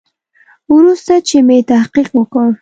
وروسته 0.75 1.13
چې 1.27 1.37
مې 1.47 1.57
تحقیق 1.71 2.07
وکړ. 2.15 2.47